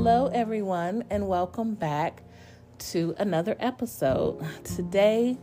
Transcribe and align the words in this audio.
Hello, 0.00 0.30
everyone, 0.32 1.02
and 1.10 1.26
welcome 1.26 1.74
back 1.74 2.22
to 2.78 3.16
another 3.18 3.56
episode. 3.58 4.40
Today, 4.62 5.36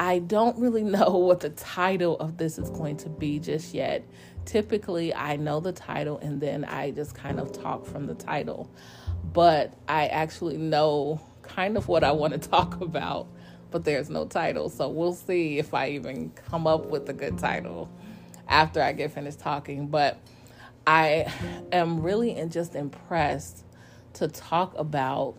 I 0.00 0.18
don't 0.18 0.58
really 0.58 0.82
know 0.96 1.10
what 1.10 1.38
the 1.38 1.50
title 1.50 2.16
of 2.18 2.38
this 2.38 2.58
is 2.58 2.70
going 2.70 2.96
to 2.96 3.08
be 3.08 3.38
just 3.38 3.72
yet. 3.72 4.02
Typically, 4.44 5.14
I 5.14 5.36
know 5.36 5.60
the 5.60 5.70
title 5.70 6.18
and 6.18 6.40
then 6.40 6.64
I 6.64 6.90
just 6.90 7.14
kind 7.14 7.38
of 7.38 7.52
talk 7.52 7.86
from 7.86 8.06
the 8.08 8.16
title, 8.16 8.68
but 9.32 9.72
I 9.86 10.08
actually 10.08 10.56
know 10.56 11.20
kind 11.42 11.76
of 11.76 11.86
what 11.86 12.02
I 12.02 12.10
want 12.10 12.32
to 12.32 12.48
talk 12.50 12.80
about, 12.80 13.28
but 13.70 13.84
there's 13.84 14.10
no 14.10 14.26
title. 14.26 14.70
So 14.70 14.88
we'll 14.88 15.14
see 15.14 15.60
if 15.60 15.72
I 15.72 15.90
even 15.90 16.30
come 16.30 16.66
up 16.66 16.86
with 16.86 17.08
a 17.08 17.14
good 17.14 17.38
title 17.38 17.88
after 18.48 18.82
I 18.82 18.90
get 18.90 19.12
finished 19.12 19.38
talking. 19.38 19.86
But 19.86 20.18
I 20.84 21.32
am 21.70 22.02
really 22.02 22.44
just 22.48 22.74
impressed 22.74 23.66
to 24.18 24.28
talk 24.28 24.74
about 24.76 25.36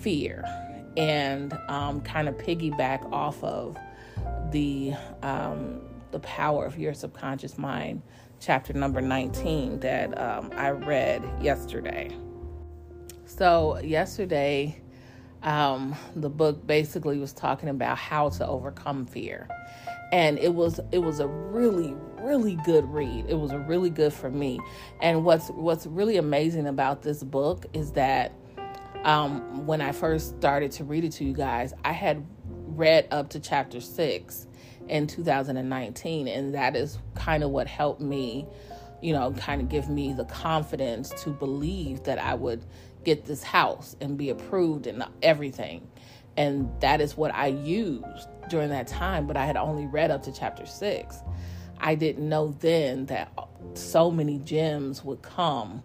fear 0.00 0.44
and 0.96 1.52
um, 1.68 2.00
kind 2.00 2.28
of 2.28 2.36
piggyback 2.36 3.10
off 3.12 3.42
of 3.42 3.76
the 4.50 4.94
um, 5.22 5.80
the 6.10 6.20
power 6.20 6.64
of 6.64 6.78
your 6.78 6.94
subconscious 6.94 7.58
mind, 7.58 8.00
chapter 8.38 8.72
number 8.72 9.00
19 9.00 9.80
that 9.80 10.16
um, 10.16 10.50
I 10.56 10.70
read 10.70 11.24
yesterday. 11.42 12.16
So 13.24 13.78
yesterday, 13.78 14.80
um, 15.42 15.96
the 16.14 16.30
book 16.30 16.64
basically 16.64 17.18
was 17.18 17.32
talking 17.32 17.68
about 17.68 17.98
how 17.98 18.28
to 18.30 18.46
overcome 18.46 19.06
fear, 19.06 19.48
and 20.12 20.38
it 20.38 20.54
was 20.54 20.80
it 20.92 20.98
was 20.98 21.20
a 21.20 21.26
really 21.26 21.94
really 22.24 22.56
good 22.64 22.90
read. 22.90 23.26
It 23.28 23.34
was 23.34 23.52
really 23.52 23.90
good 23.90 24.12
for 24.12 24.30
me. 24.30 24.58
And 25.00 25.24
what's 25.24 25.48
what's 25.50 25.86
really 25.86 26.16
amazing 26.16 26.66
about 26.66 27.02
this 27.02 27.22
book 27.22 27.66
is 27.72 27.92
that 27.92 28.32
um, 29.04 29.66
when 29.66 29.80
I 29.80 29.92
first 29.92 30.36
started 30.38 30.72
to 30.72 30.84
read 30.84 31.04
it 31.04 31.12
to 31.12 31.24
you 31.24 31.34
guys, 31.34 31.74
I 31.84 31.92
had 31.92 32.24
read 32.46 33.06
up 33.10 33.28
to 33.30 33.40
chapter 33.40 33.80
six 33.80 34.46
in 34.88 35.06
2019, 35.06 36.28
and 36.28 36.54
that 36.54 36.74
is 36.74 36.98
kind 37.14 37.44
of 37.44 37.50
what 37.50 37.66
helped 37.66 38.00
me, 38.00 38.46
you 39.02 39.12
know, 39.12 39.32
kind 39.32 39.60
of 39.60 39.68
give 39.68 39.88
me 39.88 40.12
the 40.12 40.24
confidence 40.24 41.10
to 41.22 41.30
believe 41.30 42.02
that 42.04 42.18
I 42.18 42.34
would 42.34 42.64
get 43.04 43.26
this 43.26 43.42
house 43.42 43.94
and 44.00 44.16
be 44.16 44.30
approved 44.30 44.86
and 44.86 45.04
everything. 45.22 45.86
And 46.36 46.70
that 46.80 47.00
is 47.00 47.16
what 47.16 47.34
I 47.34 47.48
used 47.48 48.28
during 48.48 48.70
that 48.70 48.86
time, 48.86 49.26
but 49.26 49.36
I 49.36 49.46
had 49.46 49.56
only 49.56 49.86
read 49.86 50.10
up 50.10 50.22
to 50.24 50.32
chapter 50.32 50.66
six. 50.66 51.18
I 51.78 51.94
didn't 51.94 52.28
know 52.28 52.56
then 52.60 53.06
that 53.06 53.32
so 53.74 54.10
many 54.10 54.38
gems 54.38 55.04
would 55.04 55.22
come 55.22 55.82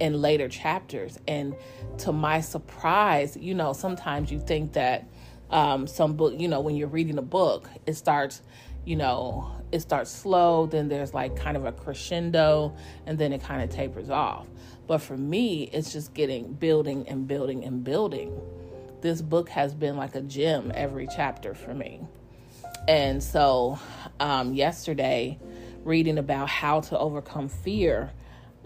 in 0.00 0.20
later 0.20 0.48
chapters. 0.48 1.18
And 1.26 1.54
to 1.98 2.12
my 2.12 2.40
surprise, 2.40 3.36
you 3.36 3.54
know, 3.54 3.72
sometimes 3.72 4.30
you 4.30 4.40
think 4.40 4.72
that 4.74 5.08
um, 5.50 5.86
some 5.86 6.14
book, 6.14 6.34
you 6.38 6.48
know, 6.48 6.60
when 6.60 6.76
you're 6.76 6.88
reading 6.88 7.18
a 7.18 7.22
book, 7.22 7.68
it 7.86 7.94
starts, 7.94 8.42
you 8.84 8.96
know, 8.96 9.50
it 9.72 9.80
starts 9.80 10.10
slow, 10.10 10.66
then 10.66 10.88
there's 10.88 11.14
like 11.14 11.36
kind 11.36 11.56
of 11.56 11.64
a 11.64 11.72
crescendo, 11.72 12.74
and 13.06 13.18
then 13.18 13.32
it 13.32 13.42
kind 13.42 13.62
of 13.62 13.70
tapers 13.70 14.10
off. 14.10 14.46
But 14.86 14.98
for 14.98 15.16
me, 15.16 15.64
it's 15.72 15.92
just 15.92 16.14
getting 16.14 16.52
building 16.54 17.08
and 17.08 17.26
building 17.26 17.64
and 17.64 17.84
building. 17.84 18.32
This 19.00 19.22
book 19.22 19.48
has 19.50 19.74
been 19.74 19.96
like 19.96 20.14
a 20.14 20.20
gem 20.20 20.72
every 20.74 21.06
chapter 21.06 21.54
for 21.54 21.74
me. 21.74 22.00
And 22.88 23.22
so, 23.22 23.78
um, 24.18 24.54
yesterday, 24.54 25.38
reading 25.84 26.18
about 26.18 26.48
how 26.48 26.80
to 26.80 26.98
overcome 26.98 27.48
fear 27.48 28.10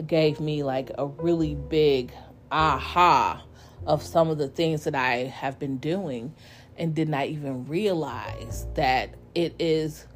gave 0.06 0.40
me 0.40 0.62
like 0.62 0.90
a 0.96 1.06
really 1.06 1.54
big 1.54 2.12
aha 2.50 3.42
of 3.86 4.02
some 4.02 4.30
of 4.30 4.38
the 4.38 4.48
things 4.48 4.84
that 4.84 4.94
I 4.94 5.24
have 5.24 5.58
been 5.58 5.78
doing 5.78 6.34
and 6.76 6.94
did 6.94 7.08
not 7.08 7.26
even 7.26 7.66
realize 7.66 8.66
that 8.74 9.10
it 9.34 9.54
is 9.58 10.06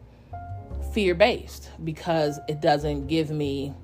fear 0.93 1.15
based 1.15 1.71
because 1.85 2.39
it 2.49 2.61
doesn't 2.61 3.07
give 3.07 3.31
me 3.31 3.75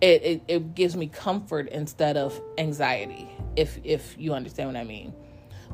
it, 0.00 0.22
it, 0.22 0.42
it 0.48 0.74
gives 0.74 0.94
me 0.94 1.06
comfort 1.06 1.68
instead 1.68 2.16
of 2.16 2.40
anxiety 2.58 3.28
if 3.56 3.78
if 3.84 4.14
you 4.18 4.34
understand 4.34 4.68
what 4.68 4.76
I 4.76 4.84
mean 4.84 5.14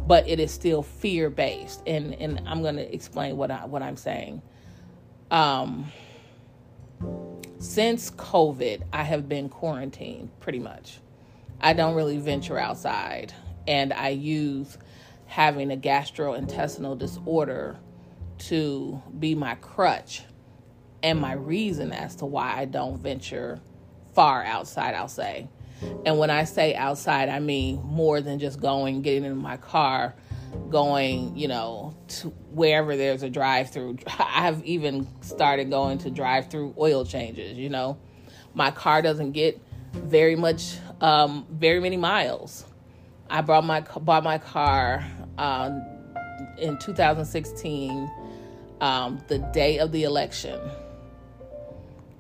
but 0.07 0.29
it 0.29 0.41
is 0.41 0.51
still 0.51 0.83
fear 0.83 1.31
based 1.31 1.83
and 1.87 2.15
and 2.15 2.43
I'm 2.47 2.63
going 2.63 2.77
to 2.77 2.95
explain 2.95 3.37
what 3.37 3.51
I 3.51 3.67
what 3.67 3.83
I'm 3.83 3.97
saying. 3.97 4.43
Um 5.31 5.91
since 7.59 8.11
covid 8.11 8.83
I 8.93 9.05
have 9.05 9.29
been 9.29 9.49
quarantined 9.49 10.31
pretty 10.41 10.59
much. 10.59 10.99
I 11.61 11.75
don't 11.75 11.95
really 11.95 12.19
venture 12.19 12.59
outside 12.59 13.33
and 13.69 13.93
I 13.93 14.09
use 14.09 14.79
having 15.27 15.71
a 15.71 15.77
gastrointestinal 15.77 16.99
disorder 16.99 17.79
to 18.39 19.01
be 19.19 19.35
my 19.35 19.55
crutch 19.57 20.25
and 21.03 21.21
my 21.21 21.33
reason 21.33 21.93
as 21.93 22.17
to 22.17 22.27
why 22.27 22.55
I 22.57 22.65
don't 22.65 22.99
venture 22.99 23.61
far 24.15 24.45
outside 24.45 24.95
I'll 24.95 25.09
say 25.09 25.49
and 26.05 26.19
when 26.19 26.31
I 26.31 26.45
say 26.45 26.75
outside, 26.75 27.29
I 27.29 27.39
mean 27.39 27.81
more 27.85 28.21
than 28.21 28.39
just 28.39 28.61
going, 28.61 29.03
getting 29.03 29.25
in 29.25 29.37
my 29.37 29.57
car, 29.57 30.15
going, 30.69 31.37
you 31.37 31.49
know, 31.49 31.95
to 32.09 32.29
wherever 32.51 32.97
there's 32.97 33.23
a 33.23 33.31
drive 33.31 33.71
through. 33.71 33.99
I 34.19 34.43
have 34.43 34.65
even 34.65 35.07
started 35.21 35.71
going 35.71 35.99
to 35.99 36.11
drive 36.11 36.51
through 36.51 36.75
oil 36.79 37.05
changes, 37.05 37.57
you 37.57 37.69
know. 37.69 37.99
My 38.55 38.71
car 38.71 39.01
doesn't 39.01 39.33
get 39.33 39.61
very 39.93 40.37
much, 40.37 40.77
um, 41.01 41.47
very 41.51 41.81
many 41.81 41.97
miles. 41.97 42.65
I 43.31 43.41
brought 43.41 43.65
my 43.65 43.81
bought 43.81 44.25
my 44.25 44.39
car 44.39 45.07
um, 45.39 45.83
in 46.59 46.79
2016, 46.79 48.11
um, 48.81 49.23
the 49.29 49.39
day 49.39 49.79
of 49.79 49.91
the 49.93 50.03
election, 50.03 50.61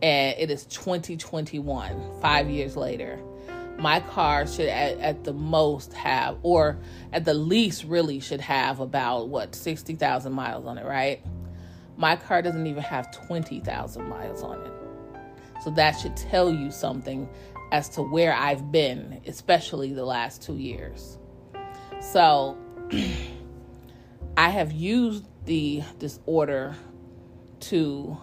and 0.01 0.39
it 0.39 0.51
is 0.51 0.65
2021, 0.67 2.21
five 2.21 2.49
years 2.49 2.77
later 2.77 3.21
my 3.82 3.98
car 3.98 4.47
should 4.47 4.69
at, 4.69 4.98
at, 5.00 5.25
the 5.25 5.32
most 5.32 5.93
have 5.93 6.38
or 6.44 6.78
at 7.12 7.25
the 7.25 7.34
least 7.34 7.82
really 7.82 8.20
should 8.20 8.41
have 8.41 8.78
about 8.78 9.28
what 9.28 9.56
60,000 9.56 10.32
miles 10.32 10.66
on 10.66 10.78
it, 10.78 10.87
right? 10.87 11.20
My 11.97 12.15
car 12.15 12.42
doesn't 12.42 12.65
even 12.65 12.82
have 12.84 13.10
20,000 13.26 14.09
miles 14.09 14.44
on 14.44 14.65
it. 14.65 14.72
So 15.65 15.71
that 15.71 15.98
should 15.98 16.16
tell 16.16 16.53
you 16.53 16.71
something 16.71 17.28
as 17.72 17.88
to 17.91 18.03
where 18.03 18.32
I've 18.32 18.71
been, 18.71 19.21
especially 19.26 19.92
the 19.92 20.04
last 20.04 20.42
2 20.42 20.59
years. 20.59 21.19
So 22.00 22.56
I 24.37 24.50
have 24.50 24.71
used 24.71 25.26
the 25.44 25.82
disorder 25.98 26.76
to 27.60 28.16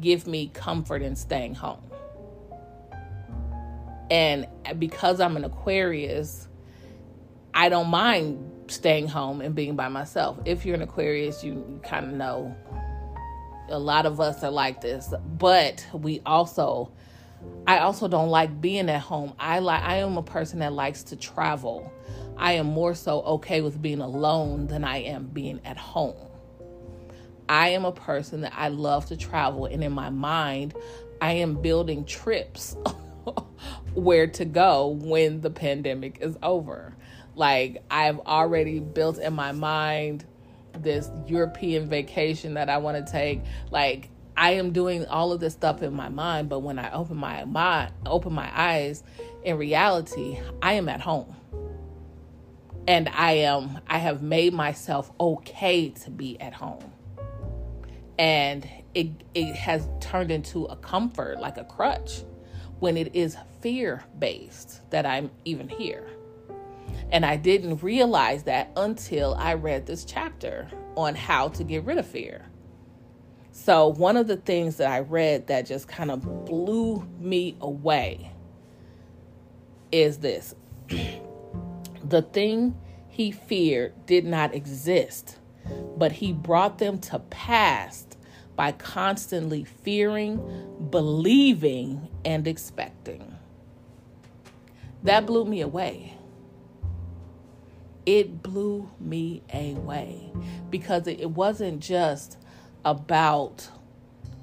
give 0.00 0.26
me 0.26 0.50
comfort 0.52 1.02
in 1.02 1.14
staying 1.14 1.54
home. 1.54 1.82
And 4.10 4.46
because 4.78 5.20
I'm 5.20 5.36
an 5.36 5.44
Aquarius, 5.44 6.48
I 7.54 7.68
don't 7.68 7.88
mind 7.88 8.70
staying 8.70 9.08
home 9.08 9.40
and 9.40 9.54
being 9.54 9.76
by 9.76 9.88
myself. 9.88 10.38
If 10.44 10.64
you're 10.66 10.74
an 10.74 10.82
Aquarius, 10.82 11.42
you, 11.42 11.80
kind 11.82 12.06
of 12.06 12.12
know 12.12 12.54
a 13.68 13.78
lot 13.78 14.06
of 14.06 14.20
us 14.20 14.42
are 14.42 14.50
like 14.50 14.80
this. 14.80 15.12
But 15.38 15.84
we 15.92 16.20
also 16.24 16.92
I 17.66 17.78
also 17.78 18.08
don't 18.08 18.28
like 18.28 18.60
being 18.60 18.88
at 18.88 19.00
home. 19.00 19.34
I 19.38 19.58
like 19.58 19.82
I 19.82 19.96
am 19.96 20.16
a 20.16 20.22
person 20.22 20.60
that 20.60 20.72
likes 20.72 21.02
to 21.04 21.16
travel. 21.16 21.92
I 22.36 22.52
am 22.52 22.66
more 22.66 22.94
so 22.94 23.22
okay 23.22 23.60
with 23.60 23.80
being 23.80 24.00
alone 24.00 24.66
than 24.66 24.84
I 24.84 24.98
am 24.98 25.26
being 25.26 25.60
at 25.64 25.76
home. 25.76 26.16
I 27.48 27.70
am 27.70 27.84
a 27.84 27.92
person 27.92 28.40
that 28.42 28.52
I 28.56 28.68
love 28.68 29.06
to 29.06 29.16
travel 29.16 29.66
and 29.66 29.82
in 29.82 29.92
my 29.92 30.10
mind 30.10 30.74
I 31.20 31.32
am 31.32 31.62
building 31.62 32.04
trips 32.04 32.76
where 33.96 34.26
to 34.26 34.44
go 34.44 34.88
when 34.88 35.40
the 35.40 35.50
pandemic 35.50 36.18
is 36.20 36.36
over. 36.42 36.94
Like, 37.34 37.82
I've 37.90 38.20
already 38.20 38.78
built 38.78 39.18
in 39.18 39.34
my 39.34 39.52
mind 39.52 40.24
this 40.78 41.10
European 41.26 41.88
vacation 41.88 42.54
that 42.54 42.68
I 42.68 42.78
want 42.78 43.04
to 43.04 43.10
take. 43.10 43.42
Like, 43.70 44.10
I 44.36 44.52
am 44.52 44.72
doing 44.72 45.06
all 45.06 45.32
of 45.32 45.40
this 45.40 45.54
stuff 45.54 45.82
in 45.82 45.94
my 45.94 46.10
mind, 46.10 46.50
but 46.50 46.60
when 46.60 46.78
I 46.78 46.92
open 46.92 47.16
my 47.16 47.44
mind, 47.46 47.92
open 48.04 48.34
my 48.34 48.50
eyes, 48.54 49.02
in 49.42 49.56
reality, 49.56 50.38
I 50.60 50.74
am 50.74 50.88
at 50.88 51.00
home. 51.00 51.34
And 52.86 53.08
I 53.08 53.32
am 53.32 53.80
I 53.86 53.98
have 53.98 54.22
made 54.22 54.52
myself 54.52 55.10
okay 55.18 55.88
to 55.90 56.10
be 56.10 56.40
at 56.40 56.52
home. 56.52 56.92
And 58.18 58.68
it 58.94 59.08
it 59.34 59.56
has 59.56 59.88
turned 60.00 60.30
into 60.30 60.66
a 60.66 60.76
comfort, 60.76 61.40
like 61.40 61.56
a 61.56 61.64
crutch, 61.64 62.22
when 62.80 62.96
it 62.96 63.14
is 63.14 63.36
fear 63.60 64.04
based 64.18 64.88
that 64.90 65.06
I'm 65.06 65.30
even 65.44 65.68
here. 65.68 66.06
And 67.10 67.24
I 67.24 67.36
didn't 67.36 67.82
realize 67.82 68.44
that 68.44 68.70
until 68.76 69.34
I 69.34 69.54
read 69.54 69.86
this 69.86 70.04
chapter 70.04 70.68
on 70.96 71.14
how 71.14 71.48
to 71.48 71.64
get 71.64 71.84
rid 71.84 71.98
of 71.98 72.06
fear. 72.06 72.46
So, 73.52 73.88
one 73.88 74.16
of 74.16 74.26
the 74.26 74.36
things 74.36 74.76
that 74.76 74.90
I 74.90 75.00
read 75.00 75.46
that 75.46 75.66
just 75.66 75.88
kind 75.88 76.10
of 76.10 76.44
blew 76.44 77.08
me 77.18 77.56
away 77.60 78.32
is 79.90 80.18
this 80.18 80.54
the 82.04 82.22
thing 82.22 82.76
he 83.08 83.30
feared 83.30 83.94
did 84.04 84.26
not 84.26 84.54
exist, 84.54 85.38
but 85.96 86.12
he 86.12 86.32
brought 86.32 86.78
them 86.78 86.98
to 86.98 87.18
pass 87.18 88.06
by 88.56 88.72
constantly 88.72 89.64
fearing, 89.64 90.40
believing, 90.90 92.08
and 92.24 92.48
expecting. 92.48 93.36
That 95.02 95.26
blew 95.26 95.44
me 95.44 95.60
away. 95.60 96.14
It 98.06 98.42
blew 98.42 98.90
me 98.98 99.42
away 99.52 100.32
because 100.70 101.06
it 101.06 101.30
wasn't 101.30 101.80
just 101.80 102.38
about 102.84 103.68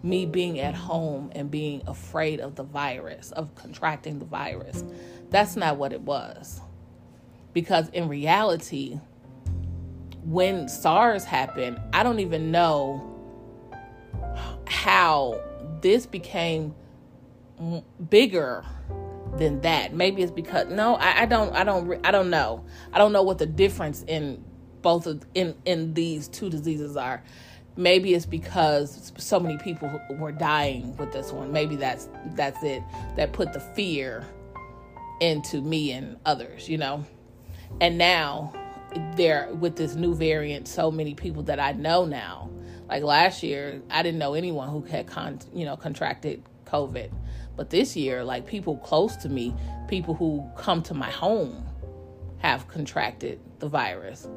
me 0.04 0.26
being 0.26 0.60
at 0.60 0.76
home 0.76 1.32
and 1.34 1.50
being 1.50 1.82
afraid 1.88 2.40
of 2.40 2.56
the 2.56 2.64
virus, 2.64 3.32
of 3.32 3.56
contracting 3.56 4.20
the 4.20 4.26
virus. 4.26 4.84
That's 5.30 5.56
not 5.56 5.78
what 5.78 5.94
it 5.94 6.02
was. 6.02 6.62
Because 7.54 7.90
in 7.90 8.10
reality, 8.10 9.00
when 10.24 10.68
SARS 10.68 11.24
happened, 11.24 11.80
I 11.94 12.04
don't 12.04 12.20
even 12.20 12.52
know 12.52 13.13
how 14.68 15.42
this 15.82 16.06
became 16.06 16.74
bigger 18.10 18.64
than 19.38 19.62
that. 19.62 19.94
Maybe 19.94 20.22
it's 20.22 20.32
because 20.32 20.68
no, 20.68 20.96
I, 20.96 21.22
I, 21.22 21.26
don't, 21.26 21.54
I 21.56 21.64
don't, 21.64 22.06
I 22.06 22.12
don't 22.12 22.30
know. 22.30 22.66
I 22.92 22.98
don't 22.98 23.12
know 23.12 23.24
what 23.24 23.38
the 23.38 23.46
difference 23.46 24.04
in 24.08 24.44
both 24.84 25.08
of 25.08 25.26
in 25.34 25.56
in 25.66 25.96
these 25.96 26.28
two 26.28 26.50
diseases 26.50 26.96
are. 26.96 27.24
Maybe 27.76 28.14
it's 28.14 28.28
because 28.28 29.12
so 29.18 29.40
many 29.40 29.58
people 29.58 29.90
were 30.20 30.32
dying 30.32 30.96
with 30.98 31.12
this 31.12 31.32
one. 31.32 31.52
Maybe 31.52 31.76
that's 31.76 32.08
that's 32.36 32.62
it 32.62 32.84
that 33.16 33.34
put 33.34 33.54
the 33.54 33.60
fear 33.60 34.24
into 35.22 35.62
me 35.62 35.92
and 35.92 36.18
others, 36.26 36.70
you 36.70 36.78
know. 36.78 37.04
And 37.82 37.98
now 37.98 38.54
there 39.16 39.52
with 39.60 39.76
this 39.76 39.96
new 39.96 40.14
variant, 40.14 40.68
so 40.68 40.92
many 40.92 41.16
people 41.16 41.42
that 41.44 41.60
I 41.60 41.72
know 41.72 42.06
now 42.06 42.52
like 42.94 43.02
last 43.02 43.42
year, 43.42 43.82
I 43.90 44.04
didn't 44.04 44.20
know 44.20 44.36
anyone 44.36 44.70
who 44.70 44.84
had 44.84 45.08
con- 45.08 45.40
you 45.52 45.66
know 45.66 45.76
contracted 45.76 46.44
COVID, 46.66 47.12
but 47.56 47.72
this 47.72 47.96
year, 47.96 48.24
like 48.24 48.46
people 48.46 48.78
close 48.78 49.16
to 49.18 49.30
me, 49.30 49.52
people 49.88 50.14
who 50.14 50.48
come 50.56 50.84
to 50.84 50.94
my 50.94 51.10
home, 51.10 51.66
have 52.38 52.68
contracted 52.68 53.40
the 53.58 53.68
virus, 53.68 54.28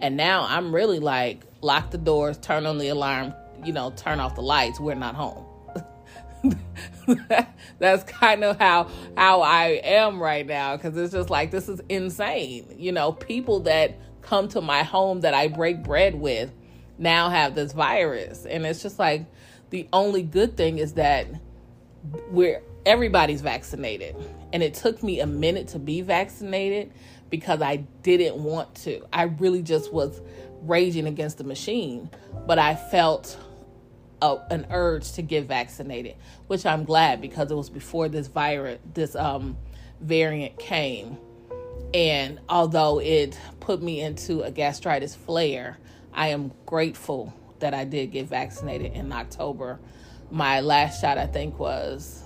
and 0.00 0.16
now 0.16 0.46
I'm 0.48 0.74
really 0.74 0.98
like 0.98 1.42
lock 1.60 1.90
the 1.90 1.98
doors, 1.98 2.38
turn 2.38 2.64
on 2.64 2.78
the 2.78 2.88
alarm, 2.88 3.34
you 3.62 3.74
know, 3.74 3.92
turn 3.96 4.18
off 4.18 4.34
the 4.34 4.40
lights. 4.40 4.80
We're 4.80 4.94
not 4.94 5.14
home. 5.14 5.44
that's 7.78 8.02
kind 8.04 8.44
of 8.44 8.58
how 8.58 8.88
how 9.14 9.42
I 9.42 9.80
am 9.84 10.22
right 10.22 10.46
now 10.46 10.78
because 10.78 10.96
it's 10.96 11.12
just 11.12 11.28
like 11.28 11.50
this 11.50 11.68
is 11.68 11.82
insane. 11.90 12.76
You 12.78 12.92
know, 12.92 13.12
people 13.12 13.60
that 13.60 13.98
come 14.22 14.48
to 14.48 14.62
my 14.62 14.84
home 14.84 15.20
that 15.20 15.34
I 15.34 15.48
break 15.48 15.82
bread 15.82 16.14
with 16.14 16.50
now 16.98 17.28
have 17.28 17.54
this 17.54 17.72
virus. 17.72 18.46
And 18.46 18.64
it's 18.66 18.82
just 18.82 18.98
like 18.98 19.26
the 19.70 19.88
only 19.92 20.22
good 20.22 20.56
thing 20.56 20.78
is 20.78 20.94
that 20.94 21.26
we're 22.30 22.62
everybody's 22.84 23.40
vaccinated. 23.40 24.14
And 24.52 24.62
it 24.62 24.74
took 24.74 25.02
me 25.02 25.20
a 25.20 25.26
minute 25.26 25.68
to 25.68 25.78
be 25.78 26.00
vaccinated 26.02 26.92
because 27.30 27.60
I 27.60 27.76
didn't 28.02 28.42
want 28.42 28.74
to. 28.76 29.04
I 29.12 29.24
really 29.24 29.62
just 29.62 29.92
was 29.92 30.20
raging 30.62 31.06
against 31.06 31.38
the 31.38 31.44
machine, 31.44 32.08
but 32.46 32.58
I 32.58 32.76
felt 32.76 33.38
a, 34.22 34.38
an 34.50 34.66
urge 34.70 35.12
to 35.12 35.22
get 35.22 35.46
vaccinated, 35.46 36.14
which 36.46 36.64
I'm 36.64 36.84
glad 36.84 37.20
because 37.20 37.50
it 37.50 37.54
was 37.54 37.68
before 37.70 38.08
this 38.08 38.28
virus, 38.28 38.78
this 38.94 39.16
um, 39.16 39.56
variant 40.00 40.58
came. 40.58 41.18
And 41.92 42.40
although 42.48 43.00
it 43.00 43.38
put 43.60 43.82
me 43.82 44.00
into 44.00 44.42
a 44.42 44.50
gastritis 44.50 45.14
flare, 45.14 45.78
I 46.16 46.28
am 46.28 46.50
grateful 46.64 47.32
that 47.58 47.74
I 47.74 47.84
did 47.84 48.10
get 48.10 48.26
vaccinated 48.26 48.92
in 48.94 49.12
October. 49.12 49.78
My 50.30 50.60
last 50.60 51.00
shot, 51.00 51.18
I 51.18 51.26
think, 51.26 51.58
was, 51.58 52.22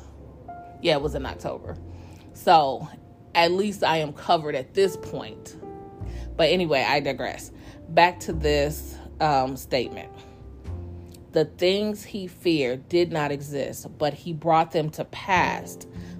yeah, 0.80 0.94
it 0.94 1.02
was 1.02 1.14
in 1.14 1.26
October. 1.26 1.76
So 2.32 2.88
at 3.34 3.50
least 3.50 3.82
I 3.82 3.98
am 3.98 4.12
covered 4.12 4.54
at 4.54 4.74
this 4.74 4.96
point. 4.96 5.56
But 6.36 6.50
anyway, 6.50 6.86
I 6.88 7.00
digress. 7.00 7.50
Back 7.88 8.20
to 8.20 8.32
this 8.32 8.96
um, 9.20 9.56
statement. 9.56 10.10
The 11.32 11.44
things 11.44 12.04
he 12.04 12.26
feared 12.26 12.88
did 12.88 13.12
not 13.12 13.30
exist, 13.30 13.86
but 13.98 14.14
he 14.14 14.32
brought 14.32 14.72
them 14.72 14.90
to 14.90 15.04
pass 15.06 15.76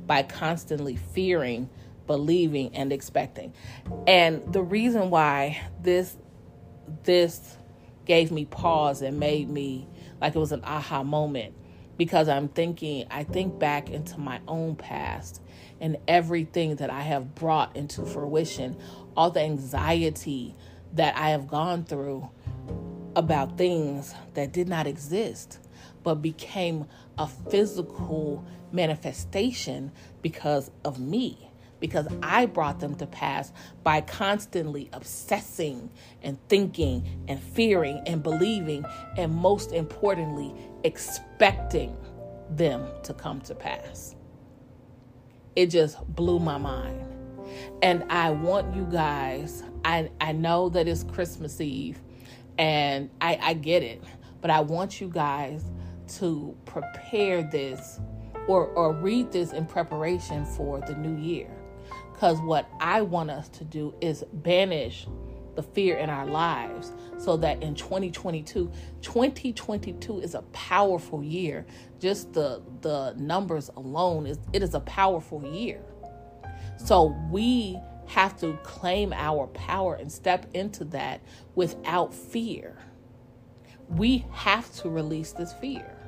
by 0.07 0.23
constantly 0.25 0.97
fearing, 0.97 1.69
believing, 2.07 2.75
and 2.77 2.93
expecting. 2.93 3.53
And 4.07 4.53
the 4.53 4.63
reason 4.63 5.11
why 5.11 5.61
this 5.81 6.17
this 7.05 7.57
gave 8.05 8.31
me 8.31 8.45
pause 8.45 9.03
and 9.03 9.19
made 9.19 9.49
me 9.49 9.87
like 10.21 10.35
it 10.35 10.39
was 10.39 10.53
an 10.53 10.65
aha 10.65 11.03
moment. 11.03 11.55
Because 11.97 12.29
I'm 12.29 12.49
thinking, 12.49 13.07
I 13.11 13.25
think 13.25 13.59
back 13.59 13.91
into 13.91 14.19
my 14.19 14.41
own 14.49 14.75
past 14.75 15.43
and 15.81 15.99
everything 16.09 16.77
that 16.77 16.89
I 16.89 17.03
have 17.03 17.35
brought 17.35 17.77
into 17.77 18.07
fruition, 18.07 18.77
all 19.17 19.31
the 19.31 19.41
anxiety 19.41 20.55
that 20.95 21.17
I 21.17 21.31
have 21.31 21.47
gone 21.47 21.85
through 21.85 22.29
about 23.17 23.59
things 23.59 24.15
that 24.35 24.53
did 24.53 24.69
not 24.69 24.87
exist 24.87 25.59
but 26.03 26.17
became 26.17 26.87
a 27.19 27.27
physical 27.27 28.45
manifestation 28.73 29.93
because 30.23 30.71
of 30.85 30.99
me 30.99 31.50
because 31.81 32.07
I 32.23 32.47
brought 32.47 32.79
them 32.79 32.95
to 32.97 33.07
pass 33.07 33.53
by 33.83 34.03
constantly 34.03 34.89
obsessing 34.93 35.91
and 36.23 36.39
thinking 36.49 37.25
and 37.27 37.43
fearing 37.43 38.03
and 38.07 38.23
believing, 38.23 38.85
and 39.17 39.35
most 39.35 39.73
importantly, 39.73 40.55
expecting 40.85 41.97
them 42.51 42.87
to 43.05 43.15
come 43.15 43.41
to 43.43 43.55
pass. 43.55 44.15
It 45.57 45.67
just 45.67 46.07
blew 46.15 46.39
my 46.39 46.59
mind. 46.59 47.07
And 47.83 48.05
I 48.11 48.31
want 48.31 48.75
you 48.77 48.85
guys, 48.85 49.65
I, 49.85 50.11
I 50.21 50.33
know 50.33 50.69
that 50.69 50.87
it's 50.87 51.03
Christmas 51.05 51.61
Eve 51.61 52.01
and 52.59 53.11
I, 53.21 53.39
I 53.43 53.55
get 53.55 53.83
it, 53.83 54.03
but 54.41 54.51
I 54.51 54.61
want 54.61 55.01
you 55.01 55.09
guys 55.09 55.65
to 56.19 56.57
prepare 56.67 57.43
this 57.43 58.01
or, 58.47 58.67
or 58.69 58.93
read 58.93 59.33
this 59.33 59.53
in 59.53 59.67
preparation 59.67 60.45
for 60.45 60.81
the 60.81 60.95
new 60.95 61.17
year. 61.17 61.51
Because 62.21 62.43
what 62.43 62.69
I 62.81 63.01
want 63.01 63.31
us 63.31 63.49
to 63.49 63.65
do 63.65 63.95
is 64.03 64.25
banish 64.31 65.07
the 65.55 65.63
fear 65.63 65.97
in 65.97 66.11
our 66.11 66.27
lives 66.27 66.93
so 67.17 67.39
that 67.39 67.63
in 67.63 67.75
2022 67.75 68.71
2022 69.01 70.21
is 70.21 70.35
a 70.35 70.43
powerful 70.53 71.25
year. 71.25 71.65
Just 71.99 72.35
the 72.35 72.61
the 72.83 73.15
numbers 73.17 73.71
alone 73.75 74.27
is 74.27 74.39
it 74.53 74.63
is 74.63 74.75
a 74.75 74.81
powerful 74.81 75.43
year. 75.51 75.81
So 76.77 77.17
we 77.31 77.81
have 78.09 78.39
to 78.41 78.53
claim 78.65 79.15
our 79.15 79.47
power 79.47 79.95
and 79.95 80.13
step 80.13 80.45
into 80.53 80.85
that 80.85 81.23
without 81.55 82.13
fear. 82.13 82.77
We 83.89 84.27
have 84.31 84.71
to 84.83 84.91
release 84.91 85.33
this 85.33 85.55
fear 85.55 86.00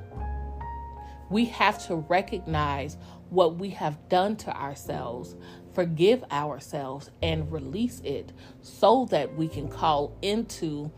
we 1.29 1.45
have 1.45 1.85
to 1.87 1.95
recognize 1.95 2.97
what 3.29 3.55
we 3.55 3.69
have 3.69 3.97
done 4.09 4.35
to 4.35 4.55
ourselves 4.55 5.35
forgive 5.73 6.23
ourselves 6.31 7.09
and 7.21 7.51
release 7.51 7.99
it 8.03 8.31
so 8.61 9.05
that 9.09 9.35
we 9.35 9.47
can 9.47 9.67
call 9.67 10.15
into 10.21 10.91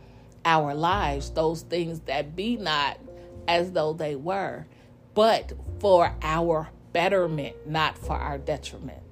our 0.44 0.74
lives 0.74 1.30
those 1.30 1.62
things 1.62 2.00
that 2.00 2.36
be 2.36 2.56
not 2.56 2.98
as 3.48 3.72
though 3.72 3.92
they 3.92 4.14
were, 4.14 4.66
but 5.14 5.52
for 5.78 6.14
our 6.22 6.68
betterment, 6.92 7.54
not 7.66 7.96
for 7.98 8.16
our 8.16 8.38
detriment. 8.38 9.05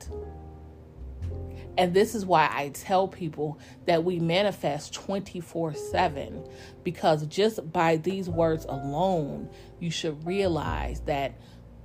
And 1.77 1.93
this 1.93 2.15
is 2.15 2.25
why 2.25 2.49
I 2.53 2.69
tell 2.69 3.09
people 3.09 3.59
that 3.87 4.05
we 4.05 4.21
manifest 4.21 4.95
24 4.95 5.75
7 5.75 6.47
because 6.85 7.27
just 7.27 7.73
by 7.73 7.97
these 7.97 8.29
words 8.29 8.65
alone, 8.69 9.51
you 9.81 9.91
should 9.91 10.25
realize 10.25 11.01
that 11.01 11.35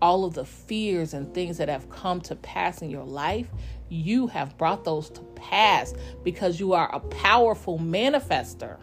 all 0.02 0.26
of 0.26 0.34
the 0.34 0.46
fears 0.46 1.14
and 1.14 1.34
things 1.34 1.58
that 1.58 1.70
have 1.70 1.90
come 1.90 2.22
to 2.22 2.36
pass 2.36 2.82
in 2.82 2.90
your 2.90 3.04
life, 3.04 3.48
you 3.90 4.28
have 4.28 4.58
brought 4.58 4.84
those 4.84 5.10
to 5.10 5.22
pass 5.36 5.94
because 6.24 6.60
you 6.60 6.74
are 6.74 6.94
a 6.94 7.00
powerful 7.00 7.80
manifester. 7.80 8.78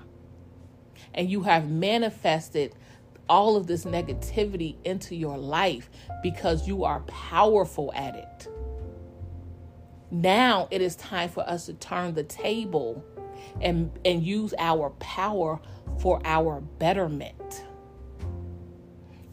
And 1.15 1.31
you 1.31 1.43
have 1.45 1.71
manifested 1.71 2.75
all 3.29 3.57
of 3.57 3.67
this 3.67 3.85
negativity 3.85 4.77
into 4.85 5.17
your 5.17 5.39
life 5.39 5.89
because 6.23 6.69
you 6.69 6.85
are 6.85 7.01
powerful 7.01 7.93
at 7.95 8.15
it. 8.15 8.49
Now 10.11 10.69
it 10.71 10.81
is 10.81 10.97
time 10.97 11.29
for 11.29 11.49
us 11.49 11.67
to 11.67 11.75
turn 11.75 12.15
the 12.15 12.25
table 12.25 13.05
and, 13.61 13.91
and 14.05 14.23
use 14.23 14.55
our 14.59 14.91
power 14.91 15.61
for 15.99 16.21
our 16.25 16.61
betterment. 16.61 17.65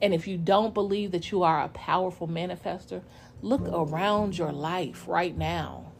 And 0.02 0.14
if 0.14 0.28
you 0.28 0.38
don't 0.38 0.74
believe 0.74 1.12
that 1.12 1.32
you 1.32 1.44
are 1.44 1.64
a 1.64 1.70
powerful 1.70 2.28
manifester, 2.28 3.04
look 3.42 3.68
around 3.72 4.38
your 4.38 4.52
life 4.52 5.06
right 5.08 5.36
now. 5.38 5.92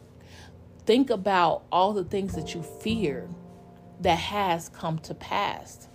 Think 0.84 1.08
about 1.08 1.64
all 1.72 1.92
the 1.94 2.04
things 2.04 2.34
that 2.34 2.54
you 2.54 2.62
feared 2.62 3.32
that 4.00 4.18
has 4.18 4.68
come 4.68 4.98
to 5.00 5.14
pass 5.14 5.88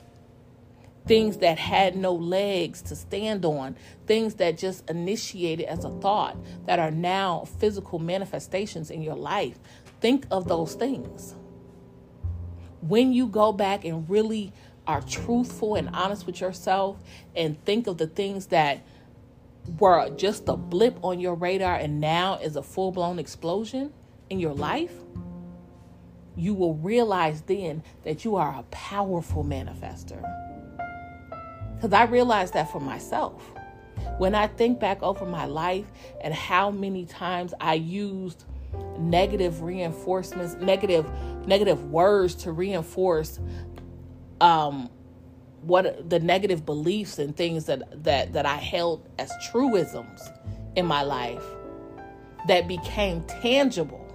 things 1.10 1.38
that 1.38 1.58
had 1.58 1.96
no 1.96 2.14
legs 2.14 2.84
to 2.84 2.96
stand 2.96 3.44
on, 3.44 3.76
things 4.06 4.36
that 4.36 4.60
just 4.60 4.88
initiated 4.88 5.66
as 5.66 5.84
a 5.84 5.90
thought 5.90 6.38
that 6.68 6.78
are 6.78 6.92
now 6.92 7.46
physical 7.58 7.98
manifestations 7.98 8.92
in 8.92 9.02
your 9.02 9.16
life. 9.16 9.58
Think 10.02 10.28
of 10.30 10.48
those 10.48 10.76
things. 10.76 11.34
When 12.82 13.12
you 13.12 13.26
go 13.26 13.52
back 13.52 13.86
and 13.86 14.08
really 14.08 14.54
are 14.86 15.02
truthful 15.02 15.74
and 15.74 15.90
honest 15.94 16.28
with 16.28 16.40
yourself 16.40 17.00
and 17.36 17.60
think 17.66 17.88
of 17.88 17.98
the 17.98 18.06
things 18.06 18.46
that 18.48 18.86
were 19.80 20.12
just 20.12 20.48
a 20.48 20.56
blip 20.56 21.04
on 21.04 21.20
your 21.20 21.34
radar 21.34 21.76
and 21.76 22.00
now 22.00 22.38
is 22.38 22.56
a 22.56 22.62
full 22.62 22.92
blown 22.92 23.18
explosion 23.18 23.92
in 24.30 24.40
your 24.40 24.54
life, 24.54 24.94
you 26.36 26.54
will 26.54 26.76
realize 26.76 27.42
then 27.42 27.82
that 28.04 28.24
you 28.24 28.36
are 28.36 28.60
a 28.60 28.64
powerful 28.70 29.44
manifester. 29.44 30.49
Because 31.80 31.94
I 31.94 32.04
realized 32.04 32.56
that 32.56 32.70
for 32.70 32.82
myself. 32.82 33.42
When 34.18 34.36
I 34.36 34.48
think 34.48 34.82
back 34.82 35.02
over 35.02 35.26
my 35.26 35.46
life 35.46 35.86
and 36.22 36.34
how 36.34 36.72
many 36.72 37.06
times 37.06 37.54
I 37.62 37.76
used 37.76 38.44
negative 38.98 39.62
reinforcements, 39.62 40.56
negative 40.56 41.06
negative 41.46 41.86
words 41.86 42.36
to 42.36 42.52
reinforce 42.52 43.40
um, 44.42 44.90
what 45.62 46.10
the 46.10 46.20
negative 46.20 46.66
beliefs 46.66 47.18
and 47.18 47.36
things 47.36 47.66
that 47.66 48.04
that 48.04 48.34
that 48.34 48.46
I 48.46 48.58
held 48.58 49.08
as 49.18 49.32
truisms 49.50 50.22
in 50.76 50.86
my 50.86 51.04
life 51.04 51.44
that 52.48 52.68
became 52.68 53.24
tangible. 53.24 54.06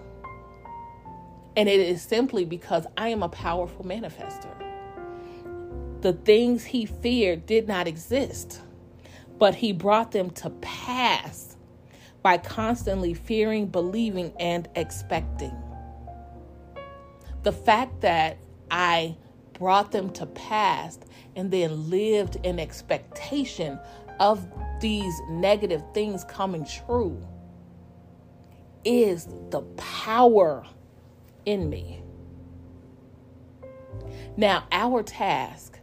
And 1.56 1.66
it 1.66 1.80
is 1.80 2.02
simply 2.02 2.44
because 2.44 2.86
I 2.98 3.08
am 3.08 3.22
a 3.22 3.28
powerful 3.30 3.86
manifester. 3.86 4.63
The 6.04 6.12
things 6.12 6.64
he 6.64 6.84
feared 6.84 7.46
did 7.46 7.66
not 7.66 7.88
exist, 7.88 8.60
but 9.38 9.54
he 9.54 9.72
brought 9.72 10.12
them 10.12 10.28
to 10.32 10.50
pass 10.50 11.56
by 12.20 12.36
constantly 12.36 13.14
fearing, 13.14 13.68
believing, 13.68 14.34
and 14.38 14.68
expecting. 14.76 15.56
The 17.42 17.52
fact 17.52 18.02
that 18.02 18.36
I 18.70 19.16
brought 19.54 19.92
them 19.92 20.10
to 20.10 20.26
pass 20.26 20.98
and 21.36 21.50
then 21.50 21.88
lived 21.88 22.36
in 22.42 22.60
expectation 22.60 23.80
of 24.20 24.46
these 24.82 25.18
negative 25.30 25.82
things 25.94 26.22
coming 26.24 26.66
true 26.66 27.18
is 28.84 29.26
the 29.48 29.62
power 29.78 30.66
in 31.46 31.70
me. 31.70 32.02
Now, 34.36 34.66
our 34.70 35.02
task 35.02 35.73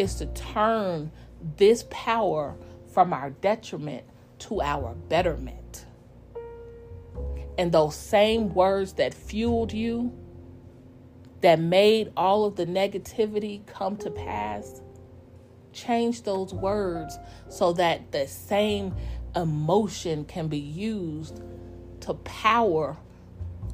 is 0.00 0.14
to 0.16 0.26
turn 0.26 1.12
this 1.58 1.84
power 1.90 2.56
from 2.92 3.12
our 3.12 3.30
detriment 3.30 4.02
to 4.38 4.62
our 4.62 4.94
betterment. 4.94 5.84
And 7.58 7.70
those 7.70 7.94
same 7.94 8.54
words 8.54 8.94
that 8.94 9.12
fueled 9.12 9.72
you, 9.72 10.12
that 11.42 11.60
made 11.60 12.12
all 12.16 12.46
of 12.46 12.56
the 12.56 12.64
negativity 12.64 13.64
come 13.66 13.96
to 13.98 14.10
pass, 14.10 14.80
change 15.72 16.22
those 16.22 16.54
words 16.54 17.18
so 17.48 17.74
that 17.74 18.10
the 18.12 18.26
same 18.26 18.94
emotion 19.36 20.24
can 20.24 20.48
be 20.48 20.58
used 20.58 21.42
to 22.00 22.14
power 22.14 22.96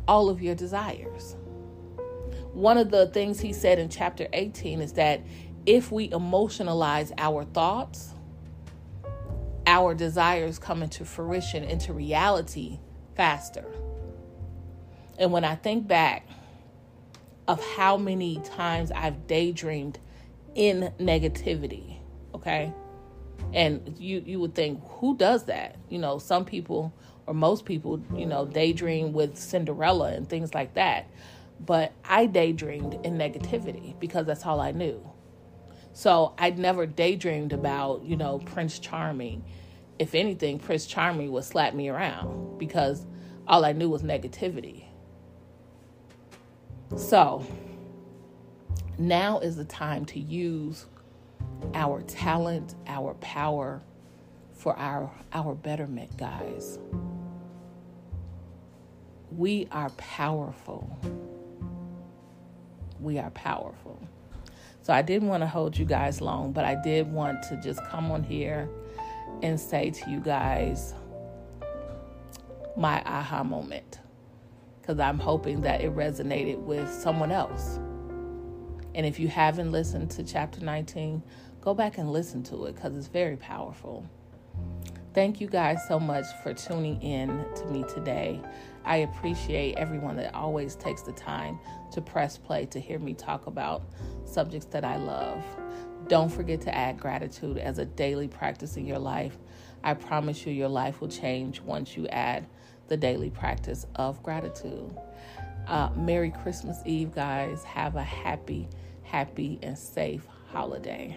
all 0.09 0.29
of 0.29 0.43
your 0.43 0.57
desires. 0.57 1.37
One 2.53 2.79
of 2.79 2.91
the 2.91 3.07
things 3.09 3.39
he 3.39 3.53
said 3.53 3.79
in 3.79 3.91
chapter 3.91 4.29
18 4.33 4.81
is 4.81 4.95
that 4.95 5.21
if 5.67 5.91
we 5.91 6.09
emotionalize 6.11 7.13
our 7.19 7.45
thoughts, 7.45 8.15
our 9.67 9.95
desires 9.95 10.59
come 10.59 10.83
into 10.83 11.05
fruition, 11.05 11.65
into 11.65 11.93
reality 11.93 12.79
faster. 13.17 13.67
And 15.19 15.33
when 15.33 15.45
I 15.45 15.57
think 15.57 15.89
back 15.89 16.29
of 17.49 17.63
how 17.77 17.97
many 17.97 18.41
times 18.41 18.93
I've 18.93 19.27
daydreamed 19.27 19.99
in 20.55 20.93
negativity, 20.99 21.97
okay? 22.35 22.73
And 23.53 23.97
you 23.99 24.23
you 24.25 24.41
would 24.41 24.55
think 24.55 24.81
who 24.85 25.17
does 25.17 25.45
that? 25.45 25.77
You 25.89 25.99
know, 25.99 26.19
some 26.19 26.45
people 26.45 26.93
or 27.27 27.35
most 27.35 27.65
people, 27.65 28.01
you 28.15 28.27
know, 28.27 28.47
daydream 28.47 29.13
with 29.13 29.37
Cinderella 29.37 30.13
and 30.13 30.29
things 30.29 30.55
like 30.55 30.75
that. 30.75 31.09
But 31.59 31.93
I 32.05 32.27
daydreamed 32.27 33.05
in 33.05 33.19
negativity 33.19 33.99
because 33.99 34.27
that's 34.27 34.45
all 34.47 34.61
I 34.61 34.73
knew. 34.73 35.03
So 35.97 36.35
I'd 36.37 36.59
never 36.59 36.87
daydreamed 36.87 37.55
about, 37.55 38.05
you 38.05 38.19
know, 38.19 38.39
Prince 38.41 38.79
Charming. 38.79 39.43
If 39.99 40.15
anything, 40.15 40.59
Prince 40.59 40.85
Charming 40.85 41.33
would 41.33 41.45
slap 41.45 41.73
me 41.73 41.89
around 41.89 42.59
because 42.59 43.07
all 43.49 43.65
I 43.65 43.73
knew 43.73 43.89
was 43.89 44.03
negativity. 44.03 44.85
So 46.99 47.47
now 48.99 49.39
is 49.39 49.57
the 49.57 49.65
time 49.65 50.05
to 50.07 50.21
use 50.21 50.85
our 51.73 52.03
talent, 52.03 52.75
our 52.87 53.15
power 53.15 53.81
for 54.53 54.77
our 54.77 55.11
our 55.33 55.55
betterment, 55.55 56.15
guys. 56.19 56.79
We 59.35 59.67
are 59.73 59.89
powerful. 59.97 60.95
We 63.01 63.19
are 63.19 63.31
powerful. 63.31 63.99
So 64.87 64.93
I 64.93 65.03
didn't 65.03 65.27
want 65.27 65.43
to 65.43 65.49
hold 65.49 65.77
you 65.77 65.85
guys 65.85 66.21
long, 66.21 66.53
but 66.53 66.65
I 66.65 66.77
did 66.77 67.13
want 67.13 67.43
to 67.49 67.57
just 67.57 67.85
come 67.87 68.13
on 68.13 68.23
here 68.23 68.69
and 69.43 69.59
say 69.59 69.91
to 69.91 70.09
you 70.09 70.21
guys 70.21 70.95
my 72.77 73.03
aha 73.05 73.43
moment 73.43 73.99
because 74.81 75.01
I'm 75.01 75.19
hoping 75.19 75.63
that 75.63 75.81
it 75.81 75.93
resonated 75.97 76.59
with 76.59 76.89
someone 76.89 77.33
else. 77.33 77.81
And 78.95 79.05
if 79.05 79.19
you 79.19 79.27
haven't 79.27 79.73
listened 79.73 80.09
to 80.13 80.23
chapter 80.23 80.61
19, 80.61 81.21
go 81.61 81.75
back 81.75 81.99
and 81.99 82.13
listen 82.13 82.45
to 82.45 82.67
it 82.67 82.77
because 82.77 82.97
it's 82.97 83.09
very 83.09 83.37
powerful. 83.37 84.09
Thank 85.15 85.41
you 85.41 85.49
guys 85.49 85.81
so 85.89 85.99
much 85.99 86.27
for 86.45 86.55
tuning 86.55 87.03
in 87.03 87.45
to 87.57 87.67
me 87.67 87.85
today. 87.93 88.41
I 88.87 88.99
appreciate 88.99 89.75
everyone 89.75 90.17
that 90.17 90.35
always 90.35 90.77
takes 90.77 91.03
the 91.03 91.13
time 91.13 91.59
to 91.93 92.01
press 92.01 92.39
play 92.39 92.67
to 92.67 92.81
hear 92.81 92.99
me 92.99 93.15
talk 93.15 93.47
about 93.47 93.83
subjects 94.25 94.67
that 94.67 94.85
I 94.85 94.97
love. 94.97 95.45
Don't 96.07 96.31
forget 96.31 96.61
to 96.63 96.75
add 96.75 96.99
gratitude 96.99 97.59
as 97.59 97.79
a 97.79 97.85
daily 97.85 98.29
practice 98.29 98.77
in 98.77 98.87
your 98.87 99.01
life. 99.01 99.37
I 99.83 99.95
promise 99.95 100.47
you, 100.47 100.53
your 100.53 100.69
life 100.69 101.01
will 101.01 101.09
change 101.09 101.61
once 101.61 101.97
you 101.97 102.07
add 102.09 102.47
the 102.89 102.97
daily 102.97 103.31
practice 103.31 103.87
of 103.97 104.23
gratitude. 104.23 104.97
Uh, 105.67 105.91
Merry 105.97 106.31
Christmas 106.31 106.79
Eve, 106.85 107.13
guys. 107.13 107.65
Have 107.65 107.97
a 107.97 108.05
happy, 108.05 108.69
happy, 109.03 109.59
and 109.63 109.77
safe 109.77 110.25
holiday. 110.53 111.17